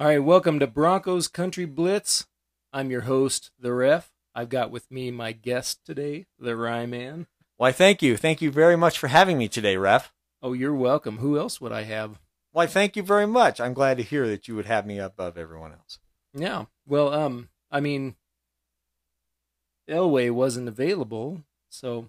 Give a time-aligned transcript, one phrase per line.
[0.00, 2.28] All right, welcome to Broncos Country Blitz.
[2.72, 4.12] I'm your host, the Ref.
[4.32, 7.26] I've got with me my guest today, the Rye Man.
[7.56, 8.16] Why, thank you.
[8.16, 10.12] Thank you very much for having me today, Ref.
[10.40, 11.18] Oh, you're welcome.
[11.18, 12.20] Who else would I have?
[12.52, 13.60] Why, thank you very much.
[13.60, 15.98] I'm glad to hear that you would have me above everyone else.
[16.32, 16.66] Yeah.
[16.86, 18.14] Well, um, I mean,
[19.90, 22.08] Elway wasn't available, so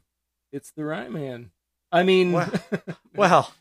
[0.51, 1.49] it's the Rye Man.
[1.91, 2.51] I mean, Well,
[3.15, 3.53] well,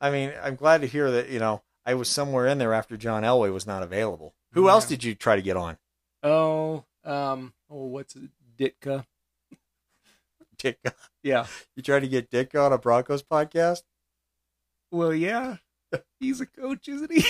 [0.00, 2.98] I mean, I'm glad to hear that, you know, I was somewhere in there after
[2.98, 4.34] John Elway was not available.
[4.52, 4.72] Who Yeah.
[4.72, 5.78] else did you try to get on?
[6.22, 8.28] oh, um, oh, what's it?
[8.58, 9.06] Ditka?
[10.58, 10.78] Dick,
[11.22, 11.46] Yeah.
[11.76, 13.84] you tried to get Dick on a Broncos podcast?
[14.90, 15.56] Well, yeah.
[16.20, 17.24] He's a coach, isn't he?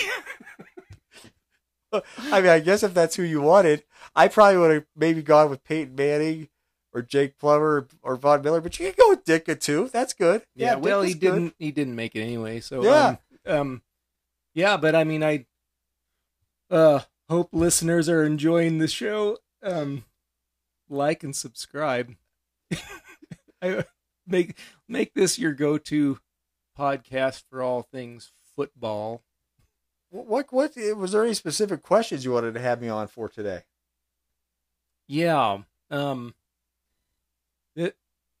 [1.93, 3.83] I mean, I guess if that's who you wanted,
[4.15, 6.49] I probably would have maybe gone with Peyton Manning
[6.93, 9.89] or Jake Plummer or, Von Miller, but you can go with Dicka too.
[9.93, 10.43] That's good.
[10.55, 11.19] yeah, well, he good.
[11.19, 11.55] didn't.
[11.59, 12.59] He didn't make it anyway.
[12.59, 13.15] So Yeah.
[13.45, 13.81] um, um,
[14.59, 15.45] yeah, but I mean, I
[16.69, 19.37] uh hope listeners are enjoying the show.
[19.63, 20.03] Um,
[20.89, 22.15] like and subscribe.
[23.61, 23.85] I
[24.27, 24.57] make
[24.89, 26.19] make this your go to
[26.77, 29.23] podcast for all things football.
[30.09, 33.63] What, what, was there any specific questions you wanted to have me on for today?
[35.07, 35.59] Yeah.
[35.89, 36.33] Um.
[37.77, 37.95] It,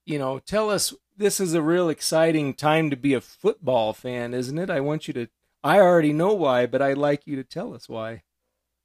[0.05, 0.93] you know, tell us.
[1.15, 4.69] This is a real exciting time to be a football fan, isn't it?
[4.69, 5.27] I want you to.
[5.63, 8.23] I already know why, but I'd like you to tell us why.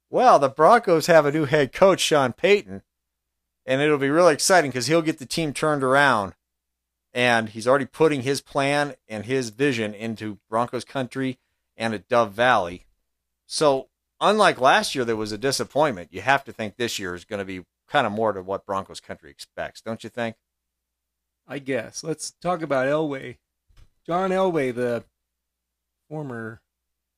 [0.09, 2.83] Well, the Broncos have a new head coach, Sean Payton,
[3.65, 6.33] and it'll be really exciting because he'll get the team turned around.
[7.13, 11.39] And he's already putting his plan and his vision into Broncos country
[11.77, 12.85] and at Dove Valley.
[13.45, 13.87] So,
[14.19, 16.11] unlike last year, there was a disappointment.
[16.11, 18.65] You have to think this year is going to be kind of more to what
[18.65, 20.35] Broncos country expects, don't you think?
[21.47, 22.03] I guess.
[22.03, 23.37] Let's talk about Elway.
[24.05, 25.05] John Elway, the
[26.09, 26.61] former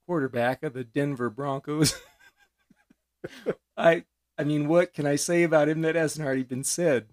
[0.08, 2.00] quarterback of the Denver Broncos.
[3.78, 4.06] I
[4.38, 7.08] I mean, what can I say about him that hasn't already been said?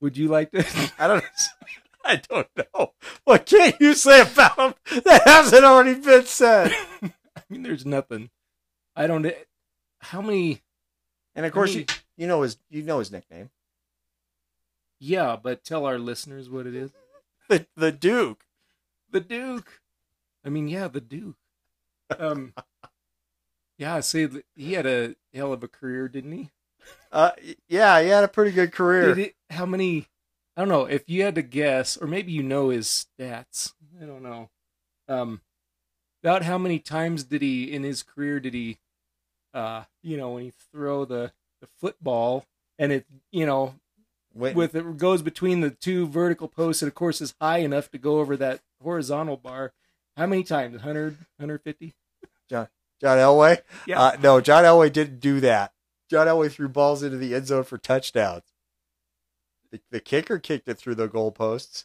[0.00, 0.64] Would you like to
[0.98, 1.24] I don't.
[2.04, 2.92] I don't know.
[3.24, 6.72] What can't you say about him that hasn't already been said?
[7.02, 8.30] I mean, there's nothing.
[8.94, 9.26] I don't
[10.00, 10.62] how many
[11.34, 11.84] And of course, I you
[12.16, 13.50] you know his you know his nickname,
[14.98, 16.92] Yeah, but tell our listeners what it is.
[17.48, 18.44] the the Duke.
[19.10, 19.80] The Duke.
[20.44, 21.36] I mean, yeah, the Duke.
[22.18, 22.52] Um
[23.78, 26.50] Yeah, that he had a hell of a career, didn't he?
[27.12, 27.32] Uh,
[27.68, 29.18] yeah, he had a pretty good career.
[29.18, 30.06] It, how many?
[30.56, 30.86] I don't know.
[30.86, 33.74] If you had to guess, or maybe you know his stats.
[34.00, 34.48] I don't know.
[35.08, 35.40] Um,
[36.22, 38.78] about how many times did he in his career did he,
[39.54, 42.44] uh, you know, when he throw the the football
[42.78, 43.74] and it, you know,
[44.34, 47.90] Wait, with it goes between the two vertical posts and of course is high enough
[47.90, 49.72] to go over that horizontal bar.
[50.16, 50.74] How many times?
[50.76, 51.94] 100, 150?
[53.00, 53.60] John Elway.
[53.86, 54.00] Yeah.
[54.00, 55.72] Uh, no, John Elway didn't do that.
[56.10, 58.44] John Elway threw balls into the end zone for touchdowns.
[59.70, 61.84] The, the kicker kicked it through the goalposts.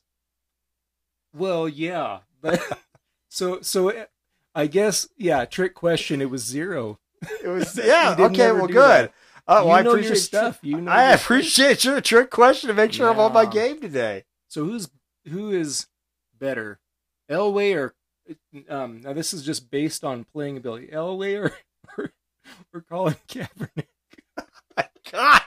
[1.34, 2.62] Well, yeah, but
[3.30, 4.06] so so
[4.54, 5.46] I guess yeah.
[5.46, 6.22] Trick question.
[6.22, 7.00] It was zero.
[7.44, 8.16] It was yeah.
[8.18, 9.12] Okay, well, good.
[9.48, 10.60] Uh, well, I appreciate your stuff.
[10.62, 10.92] You know.
[10.92, 11.26] I your stuff.
[11.26, 14.26] appreciate your trick question to make sure I'm on my game today.
[14.48, 14.90] So who's
[15.28, 15.88] who is
[16.38, 16.80] better,
[17.30, 17.96] Elway or
[18.70, 19.02] um?
[19.02, 20.88] Now this is just based on playing ability.
[20.88, 21.54] Elway or
[21.98, 22.12] or,
[22.74, 23.88] or Colin Kaepernick.
[24.78, 25.42] My God.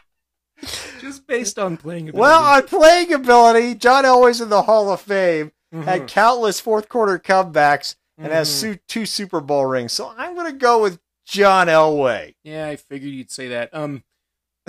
[1.00, 2.21] Just based on playing ability.
[2.21, 5.53] Well, on playing ability, John Elway's in the Hall of Fame.
[5.75, 8.53] Mhm, Had countless fourth quarter comebacks and has mhm.
[8.53, 9.93] su- two Super Bowl rings.
[9.93, 12.34] So I'm going to go with John Elway.
[12.45, 13.71] Yeah, I figured you'd say that.
[13.75, 14.05] Um,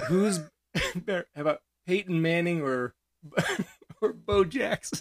[0.08, 0.40] who's
[0.96, 1.28] better?
[1.36, 2.96] How about Peyton Manning or
[4.02, 5.00] or Bo Jackson?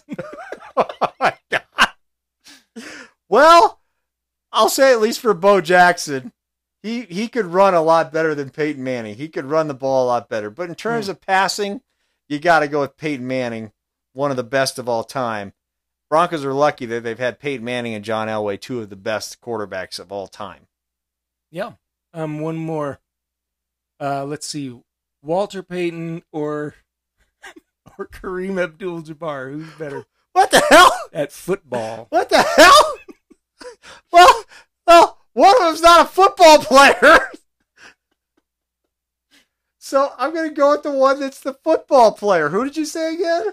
[0.77, 1.63] Oh my God.
[3.29, 3.79] Well,
[4.51, 6.31] I'll say at least for Bo Jackson,
[6.83, 9.15] he he could run a lot better than Peyton Manning.
[9.15, 10.49] He could run the ball a lot better.
[10.49, 11.11] But in terms Hmm.
[11.11, 11.81] of passing,
[12.29, 13.71] you got to go with Peyton Manning,
[14.13, 15.53] one of the best of all time.
[16.09, 19.41] Broncos are lucky that they've had Peyton Manning and John Elway, two of the best
[19.41, 20.67] quarterbacks of all time.
[21.51, 21.73] Yeah.
[22.13, 22.99] Um, one more.
[23.99, 24.77] Uh, let's see,
[25.23, 26.75] Walter Payton or
[27.97, 29.51] or Kareem Abdul-Jabbar.
[29.51, 30.91] Who's better What the hell?
[31.11, 32.07] at football?
[32.09, 32.97] What the hell?
[34.15, 34.45] Well,
[34.87, 37.19] well, one of them's not a football player.
[39.77, 42.49] so I'm going to go with the one that's the football player.
[42.49, 43.47] Who did you say again?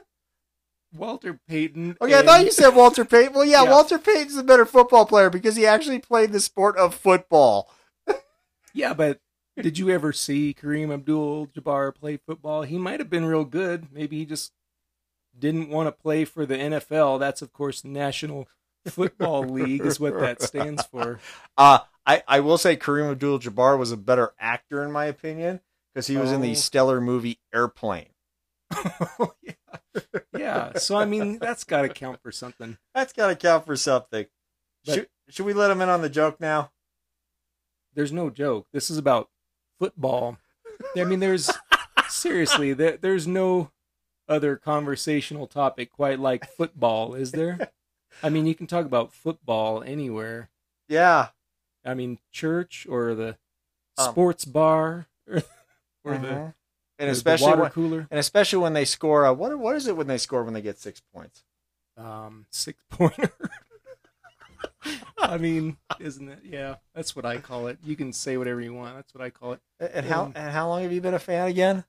[0.95, 1.97] Walter Payton.
[2.01, 3.33] Okay, I thought you said Walter Payton.
[3.33, 3.71] Well, yeah, Yeah.
[3.71, 7.71] Walter Payton's a better football player because he actually played the sport of football.
[8.75, 9.21] Yeah, but
[9.61, 12.63] did you ever see Kareem Abdul-Jabbar play football?
[12.63, 13.89] He might have been real good.
[13.93, 14.53] Maybe he just
[15.39, 17.21] didn't want to play for the NFL.
[17.21, 18.49] That's of course National
[18.87, 21.21] Football League is what that stands for.
[21.57, 25.61] Uh, I, I will say Kareem Abdul-Jabbar was a better actor in my opinion
[25.95, 26.43] because he was in Oh.
[26.43, 28.09] the stellar movie Airplane.
[28.75, 29.53] Oh, yeah.
[30.37, 30.73] yeah.
[30.79, 32.79] So I mean, that's got to count for something.
[32.95, 34.27] That's got to count for something.
[34.85, 36.73] But- should, should we let him in on the joke now?
[37.95, 38.67] There's no joke.
[38.73, 39.29] This is about
[39.79, 40.39] football.
[40.97, 41.51] I mean, there's
[42.09, 43.71] seriously there, there's no
[44.29, 47.71] other conversational topic quite like football, is there?
[48.23, 50.51] I mean, you can talk about football anywhere.
[50.89, 51.29] Yeah.
[51.85, 53.37] I mean, church or the
[53.99, 55.43] Um, sports bar or,
[56.05, 56.55] or the,
[56.99, 58.09] and especially water when, cooler.
[58.11, 60.63] and especially when they score a what what is it when they score when they
[60.63, 61.45] get six points?
[61.97, 63.31] um, six pointer.
[65.19, 66.41] I mean, isn't it?
[66.45, 67.79] Yeah, that's what I call it.
[67.85, 68.97] You can say whatever you want.
[68.97, 69.61] That's what I call it.
[69.81, 71.85] And how Um, and how long have you been a fan again?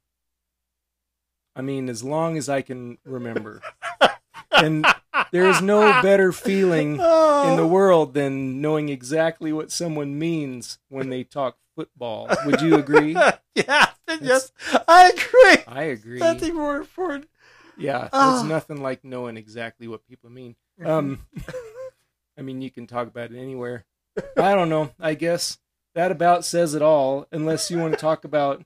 [1.55, 3.61] I mean, as long as I can remember.
[4.51, 4.85] and
[5.33, 7.55] there is no better feeling in Oh.
[7.57, 12.29] the world than knowing exactly what someone means when they talk football.
[12.45, 13.13] Would you agree?
[13.55, 13.89] yeah,
[14.21, 14.51] yes,
[14.87, 15.63] I agree.
[15.67, 16.19] I agree.
[16.19, 17.27] Nothing more important.
[17.77, 18.39] Yeah, Ah.
[18.39, 20.55] it's nothing like knowing exactly what people mean.
[20.85, 21.25] Um,
[22.37, 23.85] I mean, you can talk about it anywhere.
[24.37, 24.91] I don't know.
[24.99, 25.57] I guess
[25.95, 27.27] that about says it all.
[27.31, 28.63] Unless you want to talk about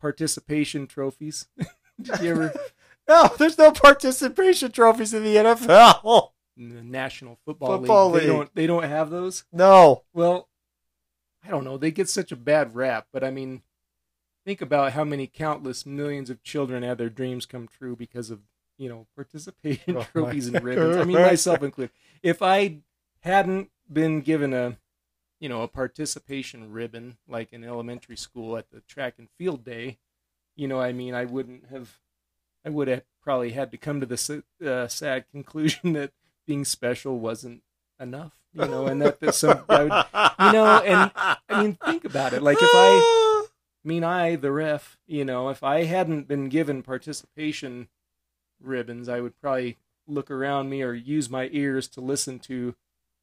[0.00, 1.48] participation trophies.
[2.00, 2.52] Did you ever
[3.08, 6.30] No, there's no participation trophies in the NFL.
[6.56, 8.22] in the National Football, Football League?
[8.22, 8.54] They don't.
[8.54, 9.44] They don't have those.
[9.52, 10.04] No.
[10.12, 10.48] Well,
[11.44, 11.76] I don't know.
[11.76, 13.62] They get such a bad rap, but I mean,
[14.44, 18.40] think about how many countless millions of children had their dreams come true because of
[18.78, 20.96] you know participation Oh trophies and ribbons.
[20.96, 21.92] I mean, myself included.
[22.22, 22.78] If I
[23.20, 24.78] hadn't been given a
[25.40, 29.98] you know a participation ribbon like in elementary school at the track and field day,
[30.56, 31.98] you know, I mean, I wouldn't have.
[32.64, 36.12] I would have probably had to come to the uh, sad conclusion that
[36.46, 37.62] being special wasn't
[38.00, 42.04] enough, you know, and that, that some I would, you know, and I mean, think
[42.04, 42.42] about it.
[42.42, 43.46] Like if I,
[43.84, 47.88] I mean, I, the ref, you know, if I hadn't been given participation
[48.60, 52.74] ribbons, I would probably look around me or use my ears to listen to,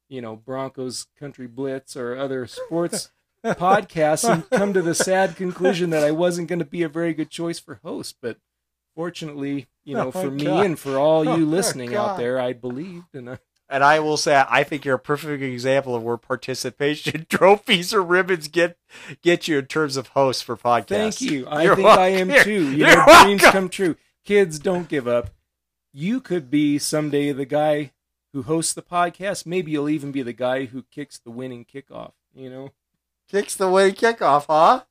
[0.08, 3.10] you know, Broncos Country Blitz or other sports
[3.44, 7.14] podcasts and come to the sad conclusion that I wasn't going to be a very
[7.14, 8.16] good choice for host.
[8.20, 8.38] But
[8.94, 10.66] fortunately, you know, Oh my for me God.
[10.66, 14.00] and for all Oh you my listening out there, I believed and I, And I
[14.00, 18.76] will say, I think you're a perfect example of where participation trophies or ribbons get
[19.22, 21.18] get you in terms of hosts for podcasts.
[21.18, 21.46] Thank you.
[21.46, 22.70] I You're think I am too.
[22.70, 23.60] You You're know, dreams welcome.
[23.60, 23.96] come true.
[24.24, 25.30] Kids don't give up.
[25.92, 27.92] You could be someday the guy
[28.32, 29.44] who hosts the podcast.
[29.46, 32.12] Maybe you'll even be the guy who kicks the winning kickoff.
[32.34, 32.70] You know?
[33.30, 34.82] Kicks the winning kickoff, huh?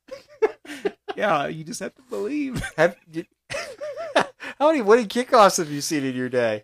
[1.16, 2.62] Yeah, you just have to believe.
[2.76, 3.24] Have, you,
[4.62, 6.62] how many winning kickoffs have you seen in your day?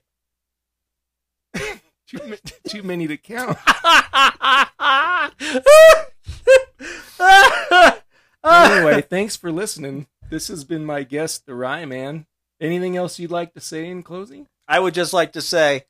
[2.07, 2.37] Too, ma-
[2.69, 3.59] too many to count.
[8.45, 10.07] Anyway, thanks for listening.
[10.31, 12.25] This has been my guest, the Rye Man.
[12.61, 14.47] Anything else you'd like to say in closing?
[14.69, 15.85] I would just like to say,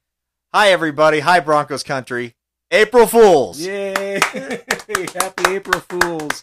[0.53, 2.35] hi everybody, hi Broncos country,
[2.71, 3.61] April Fools.
[3.61, 4.21] Yay!
[5.15, 6.43] Happy April Fools.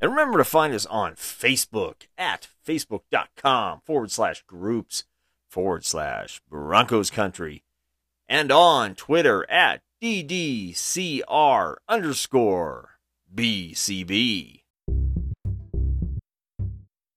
[0.00, 5.04] And remember to find us on Facebook at facebook.com forward slash groups
[5.48, 7.64] forward slash Broncos Country
[8.28, 12.90] and on Twitter at DDCR underscore
[13.34, 14.65] BCB.